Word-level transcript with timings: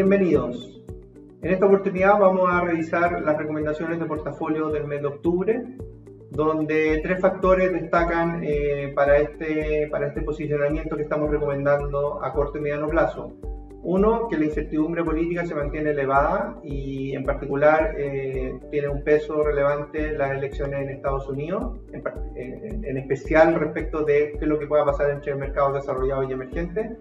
Bienvenidos. 0.00 0.80
En 1.42 1.50
esta 1.50 1.66
oportunidad 1.66 2.20
vamos 2.20 2.48
a 2.48 2.60
revisar 2.60 3.20
las 3.20 3.36
recomendaciones 3.36 3.98
de 3.98 4.06
portafolio 4.06 4.68
del 4.68 4.86
mes 4.86 5.00
de 5.00 5.08
octubre, 5.08 5.64
donde 6.30 7.00
tres 7.02 7.20
factores 7.20 7.72
destacan 7.72 8.44
eh, 8.44 8.92
para, 8.94 9.18
este, 9.18 9.88
para 9.90 10.06
este 10.06 10.22
posicionamiento 10.22 10.96
que 10.96 11.02
estamos 11.02 11.28
recomendando 11.32 12.24
a 12.24 12.32
corto 12.32 12.58
y 12.58 12.60
mediano 12.60 12.86
plazo. 12.86 13.32
Uno, 13.82 14.28
que 14.28 14.38
la 14.38 14.44
incertidumbre 14.44 15.02
política 15.02 15.44
se 15.44 15.56
mantiene 15.56 15.90
elevada 15.90 16.60
y 16.62 17.16
en 17.16 17.24
particular 17.24 17.96
eh, 17.98 18.56
tiene 18.70 18.86
un 18.86 19.02
peso 19.02 19.42
relevante 19.42 20.12
las 20.12 20.30
elecciones 20.30 20.80
en 20.80 20.90
Estados 20.90 21.28
Unidos, 21.28 21.76
en, 21.92 22.84
en, 22.84 22.96
especial 22.98 23.52
respecto 23.56 24.04
de 24.04 24.36
qué 24.38 24.44
es 24.44 24.48
lo 24.48 24.60
que 24.60 24.68
pueda 24.68 24.84
pasar 24.84 25.10
entre 25.10 25.34
mercados 25.34 25.74
desarrollados 25.74 26.30
y 26.30 26.34
emergentes. 26.34 26.92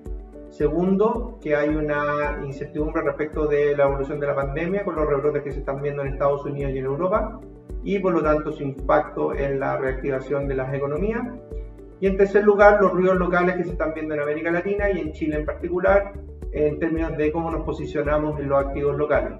Segundo, 0.49 1.37
que 1.41 1.55
hay 1.55 1.69
una 1.69 2.39
incertidumbre 2.43 3.01
respecto 3.01 3.47
de 3.47 3.75
la 3.75 3.85
evolución 3.85 4.19
de 4.19 4.27
la 4.27 4.35
pandemia 4.35 4.83
con 4.83 4.95
los 4.95 5.07
rebrotes 5.07 5.43
que 5.43 5.51
se 5.51 5.59
están 5.59 5.81
viendo 5.81 6.01
en 6.01 6.09
Estados 6.09 6.45
Unidos 6.45 6.71
y 6.73 6.77
en 6.79 6.85
Europa 6.85 7.39
y 7.83 7.99
por 7.99 8.13
lo 8.13 8.21
tanto 8.21 8.51
su 8.51 8.63
impacto 8.63 9.33
en 9.33 9.59
la 9.59 9.77
reactivación 9.77 10.47
de 10.47 10.55
las 10.55 10.73
economías. 10.73 11.21
Y 11.99 12.07
en 12.07 12.17
tercer 12.17 12.43
lugar, 12.43 12.79
los 12.81 12.91
ruidos 12.91 13.17
locales 13.17 13.55
que 13.55 13.63
se 13.63 13.71
están 13.71 13.93
viendo 13.93 14.13
en 14.13 14.21
América 14.21 14.51
Latina 14.51 14.89
y 14.91 14.99
en 14.99 15.13
Chile 15.13 15.37
en 15.37 15.45
particular, 15.45 16.13
en 16.51 16.79
términos 16.79 17.15
de 17.17 17.31
cómo 17.31 17.51
nos 17.51 17.63
posicionamos 17.63 18.39
en 18.39 18.49
los 18.49 18.65
activos 18.65 18.97
locales. 18.97 19.33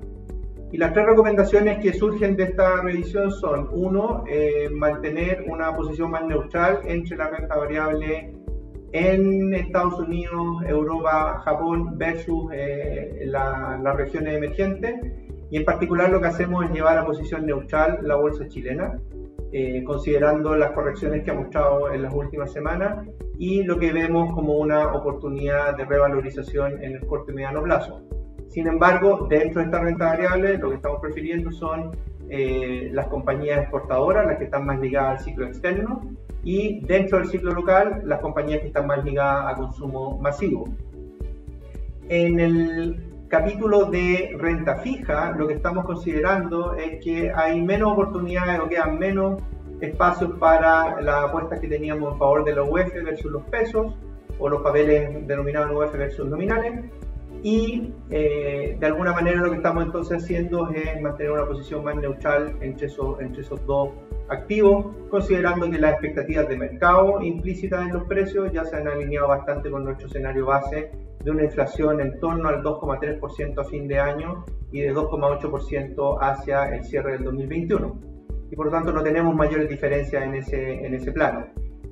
Y 0.71 0.77
las 0.77 0.91
tres 0.93 1.05
recomendaciones 1.05 1.79
que 1.79 1.93
surgen 1.93 2.35
de 2.35 2.43
esta 2.43 2.81
revisión 2.81 3.31
son, 3.31 3.69
uno, 3.71 4.23
eh, 4.27 4.69
mantener 4.69 5.45
una 5.47 5.73
posición 5.73 6.11
más 6.11 6.25
neutral 6.25 6.81
entre 6.85 7.15
la 7.15 7.29
renta 7.29 7.55
variable 7.55 8.36
en 8.97 9.53
Estados 9.53 9.99
Unidos, 9.99 10.63
Europa, 10.65 11.41
Japón 11.45 11.97
versus 11.97 12.49
eh, 12.51 13.23
las 13.25 13.95
regiones 13.95 14.35
emergentes. 14.35 14.95
Y 15.49 15.57
en 15.57 15.65
particular 15.65 16.09
lo 16.09 16.19
que 16.19 16.27
hacemos 16.27 16.65
es 16.65 16.71
llevar 16.71 16.97
a 16.97 17.05
posición 17.05 17.45
neutral 17.45 17.99
la 18.01 18.15
bolsa 18.15 18.47
chilena, 18.47 18.99
eh, 19.53 19.83
considerando 19.83 20.55
las 20.55 20.71
correcciones 20.71 21.23
que 21.23 21.31
ha 21.31 21.35
mostrado 21.35 21.93
en 21.93 22.01
las 22.01 22.13
últimas 22.13 22.51
semanas 22.51 23.07
y 23.37 23.63
lo 23.63 23.77
que 23.77 23.93
vemos 23.93 24.33
como 24.33 24.57
una 24.57 24.93
oportunidad 24.93 25.77
de 25.77 25.85
revalorización 25.85 26.83
en 26.83 26.93
el 26.93 27.05
corto 27.05 27.31
y 27.31 27.35
mediano 27.35 27.61
plazo. 27.61 28.01
Sin 28.49 28.67
embargo, 28.67 29.27
dentro 29.29 29.61
de 29.61 29.65
esta 29.65 29.79
renta 29.79 30.05
variable, 30.07 30.57
lo 30.57 30.69
que 30.69 30.75
estamos 30.75 30.99
prefiriendo 30.99 31.51
son 31.51 31.91
eh, 32.29 32.89
las 32.91 33.07
compañías 33.07 33.59
exportadoras, 33.59 34.25
las 34.25 34.37
que 34.37 34.45
están 34.45 34.65
más 34.65 34.79
ligadas 34.79 35.19
al 35.19 35.25
ciclo 35.25 35.45
externo, 35.45 36.01
y 36.43 36.79
dentro 36.85 37.19
del 37.19 37.27
ciclo 37.27 37.51
local, 37.51 38.01
las 38.05 38.19
compañías 38.19 38.61
que 38.61 38.67
están 38.67 38.87
más 38.87 39.03
ligadas 39.03 39.53
a 39.53 39.55
consumo 39.55 40.17
masivo. 40.19 40.67
En 42.09 42.39
el 42.39 43.03
capítulo 43.27 43.85
de 43.85 44.35
renta 44.39 44.77
fija, 44.77 45.31
lo 45.31 45.47
que 45.47 45.55
estamos 45.55 45.85
considerando 45.85 46.73
es 46.75 47.03
que 47.03 47.31
hay 47.35 47.61
menos 47.61 47.91
oportunidades 47.91 48.61
o 48.61 48.69
quedan 48.69 48.97
menos 48.97 49.41
espacios 49.81 50.31
para 50.39 51.01
las 51.01 51.25
apuestas 51.25 51.59
que 51.59 51.67
teníamos 51.67 52.13
en 52.13 52.19
favor 52.19 52.43
de 52.43 52.55
la 52.55 52.63
UF 52.63 52.93
versus 53.03 53.31
los 53.31 53.43
pesos 53.43 53.93
o 54.39 54.49
los 54.49 54.61
papeles 54.61 55.27
denominados 55.27 55.71
UF 55.71 55.97
versus 55.97 56.27
nominales. 56.27 56.85
Y 57.43 57.93
eh, 58.09 58.77
de 58.79 58.85
alguna 58.85 59.13
manera 59.13 59.41
lo 59.41 59.51
que 59.51 59.57
estamos 59.57 59.85
entonces 59.85 60.23
haciendo 60.23 60.69
es 60.69 60.99
mantener 61.01 61.31
una 61.31 61.45
posición 61.45 61.83
más 61.83 61.95
neutral 61.95 62.55
entre 62.61 62.87
esos, 62.87 63.19
entre 63.21 63.41
esos 63.41 63.63
dos 63.65 63.89
activos, 64.29 64.87
considerando 65.09 65.69
que 65.69 65.77
las 65.77 65.93
expectativas 65.93 66.47
de 66.49 66.57
mercado 66.57 67.21
implícitas 67.21 67.85
en 67.85 67.93
los 67.93 68.03
precios 68.03 68.51
ya 68.51 68.65
se 68.65 68.75
han 68.75 68.87
alineado 68.87 69.27
bastante 69.27 69.69
con 69.69 69.83
nuestro 69.83 70.07
escenario 70.07 70.45
base 70.45 70.91
de 71.23 71.31
una 71.31 71.43
inflación 71.43 72.01
en 72.01 72.19
torno 72.19 72.49
al 72.49 72.63
2,3% 72.63 73.59
a 73.59 73.63
fin 73.65 73.87
de 73.87 73.99
año 73.99 74.45
y 74.71 74.81
de 74.81 74.93
2,8% 74.93 76.17
hacia 76.19 76.75
el 76.75 76.83
cierre 76.83 77.13
del 77.13 77.23
2021 77.23 78.17
y 78.49 78.55
por 78.55 78.67
lo 78.67 78.71
tanto 78.71 78.91
no 78.91 79.03
tenemos 79.03 79.35
mayores 79.35 79.69
diferencias 79.69 80.23
en 80.23 80.35
ese, 80.35 80.85
en 80.85 80.93
ese 80.93 81.11
plano. 81.11 81.47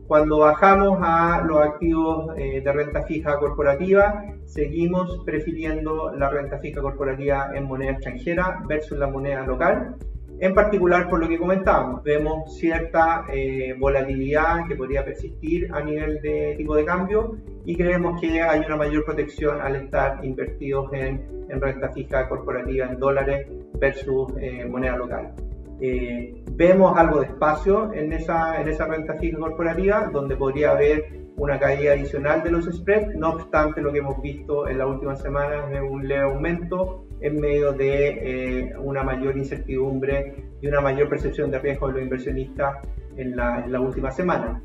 Cuando 0.07 0.37
bajamos 0.37 0.99
a 1.01 1.43
los 1.47 1.61
activos 1.61 2.37
eh, 2.37 2.61
de 2.61 2.71
renta 2.71 3.03
fija 3.03 3.39
corporativa, 3.39 4.23
seguimos 4.45 5.23
prefiriendo 5.25 6.13
la 6.15 6.29
renta 6.29 6.59
fija 6.59 6.79
corporativa 6.79 7.49
en 7.55 7.65
moneda 7.65 7.93
extranjera 7.93 8.61
versus 8.67 8.99
la 8.99 9.07
moneda 9.07 9.43
local. 9.47 9.95
En 10.39 10.53
particular, 10.53 11.09
por 11.09 11.19
lo 11.21 11.27
que 11.27 11.39
comentábamos, 11.39 12.03
vemos 12.03 12.55
cierta 12.55 13.25
eh, 13.33 13.73
volatilidad 13.79 14.67
que 14.67 14.75
podría 14.75 15.03
persistir 15.03 15.73
a 15.73 15.81
nivel 15.81 16.21
de 16.21 16.53
tipo 16.55 16.75
de 16.75 16.85
cambio 16.85 17.37
y 17.63 17.75
creemos 17.75 18.21
que 18.21 18.43
hay 18.43 18.59
una 18.59 18.75
mayor 18.75 19.05
protección 19.05 19.59
al 19.59 19.75
estar 19.77 20.23
invertidos 20.23 20.93
en, 20.93 21.45
en 21.49 21.61
renta 21.61 21.91
fija 21.93 22.29
corporativa 22.29 22.85
en 22.85 22.99
dólares 22.99 23.47
versus 23.79 24.33
eh, 24.39 24.65
moneda 24.65 24.97
local. 24.97 25.33
Eh, 25.81 26.43
vemos 26.51 26.97
algo 26.97 27.19
de 27.19 27.27
espacio 27.27 27.93
en 27.93 28.13
esa, 28.13 28.61
en 28.61 28.69
esa 28.69 28.85
renta 28.85 29.15
fija 29.15 29.37
corporativa, 29.37 30.09
donde 30.11 30.35
podría 30.37 30.71
haber 30.71 31.25
una 31.37 31.59
caída 31.59 31.93
adicional 31.93 32.43
de 32.43 32.51
los 32.51 32.65
spreads, 32.65 33.13
no 33.15 33.31
obstante 33.31 33.81
lo 33.81 33.91
que 33.91 33.99
hemos 33.99 34.21
visto 34.21 34.69
en 34.69 34.77
las 34.77 34.87
últimas 34.87 35.21
semanas 35.21 35.69
es 35.69 35.81
un 35.81 36.07
leve 36.07 36.23
aumento 36.23 37.05
en 37.19 37.41
medio 37.41 37.73
de 37.73 38.69
eh, 38.69 38.73
una 38.77 39.03
mayor 39.03 39.37
incertidumbre 39.37 40.45
y 40.61 40.67
una 40.67 40.79
mayor 40.79 41.09
percepción 41.09 41.51
de 41.51 41.59
riesgo 41.59 41.87
de 41.87 41.93
los 41.93 42.01
inversionistas 42.03 42.77
en 43.17 43.35
la, 43.35 43.65
en 43.65 43.71
la 43.73 43.81
última 43.81 44.11
semana. 44.11 44.61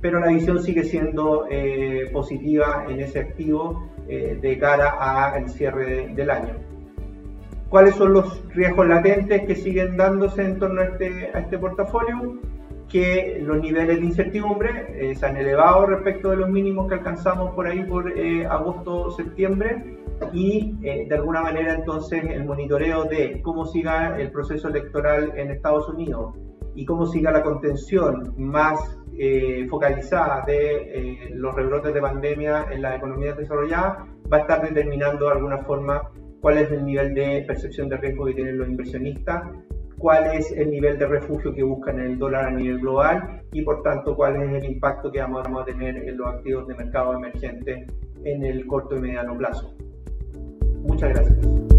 Pero 0.00 0.20
la 0.20 0.28
visión 0.28 0.62
sigue 0.62 0.84
siendo 0.84 1.46
eh, 1.50 2.08
positiva 2.12 2.84
en 2.88 3.00
ese 3.00 3.20
activo 3.20 3.88
de 4.06 4.58
cara 4.58 5.32
al 5.32 5.48
cierre 5.48 6.08
del 6.14 6.28
año 6.28 6.71
cuáles 7.72 7.94
son 7.94 8.12
los 8.12 8.46
riesgos 8.50 8.86
latentes 8.86 9.46
que 9.46 9.54
siguen 9.54 9.96
dándose 9.96 10.44
en 10.44 10.58
torno 10.58 10.82
a 10.82 10.84
este, 10.84 11.30
a 11.32 11.38
este 11.38 11.56
portafolio, 11.56 12.38
que 12.86 13.38
los 13.40 13.62
niveles 13.62 13.98
de 13.98 14.04
incertidumbre 14.04 14.94
eh, 14.94 15.14
se 15.14 15.24
han 15.24 15.38
elevado 15.38 15.86
respecto 15.86 16.28
de 16.28 16.36
los 16.36 16.50
mínimos 16.50 16.86
que 16.86 16.96
alcanzamos 16.96 17.54
por 17.54 17.66
ahí 17.66 17.82
por 17.84 18.12
eh, 18.12 18.44
agosto-septiembre 18.44 19.96
y 20.34 20.76
eh, 20.82 21.06
de 21.08 21.14
alguna 21.14 21.40
manera 21.40 21.72
entonces 21.72 22.22
el 22.22 22.44
monitoreo 22.44 23.04
de 23.04 23.40
cómo 23.40 23.64
siga 23.64 24.20
el 24.20 24.30
proceso 24.30 24.68
electoral 24.68 25.32
en 25.36 25.50
Estados 25.50 25.88
Unidos 25.88 26.34
y 26.74 26.84
cómo 26.84 27.06
siga 27.06 27.32
la 27.32 27.42
contención 27.42 28.34
más 28.36 28.98
focalizada 29.68 30.42
de 30.46 31.30
los 31.34 31.54
rebrotes 31.54 31.94
de 31.94 32.00
pandemia 32.00 32.66
en 32.72 32.82
las 32.82 32.96
economías 32.96 33.36
desarrolladas 33.36 33.98
va 34.32 34.38
a 34.38 34.40
estar 34.40 34.62
determinando 34.62 35.26
de 35.26 35.32
alguna 35.32 35.58
forma 35.58 36.10
cuál 36.42 36.58
es 36.58 36.70
el 36.72 36.84
nivel 36.84 37.14
de 37.14 37.44
percepción 37.46 37.88
de 37.88 37.96
riesgo 37.96 38.26
que 38.26 38.34
tienen 38.34 38.58
los 38.58 38.68
inversionistas, 38.68 39.44
cuál 39.96 40.34
es 40.34 40.50
el 40.50 40.70
nivel 40.70 40.98
de 40.98 41.06
refugio 41.06 41.54
que 41.54 41.62
buscan 41.62 42.00
en 42.00 42.06
el 42.06 42.18
dólar 42.18 42.46
a 42.46 42.50
nivel 42.50 42.80
global 42.80 43.42
y 43.52 43.62
por 43.62 43.82
tanto 43.82 44.16
cuál 44.16 44.42
es 44.42 44.64
el 44.64 44.72
impacto 44.72 45.12
que 45.12 45.20
vamos 45.20 45.46
a 45.46 45.64
tener 45.64 45.96
en 45.96 46.16
los 46.16 46.26
activos 46.26 46.66
de 46.66 46.74
mercado 46.74 47.14
emergentes 47.14 47.86
en 48.24 48.44
el 48.44 48.66
corto 48.66 48.96
y 48.96 49.00
mediano 49.00 49.38
plazo. 49.38 49.72
Muchas 50.82 51.10
gracias. 51.10 51.71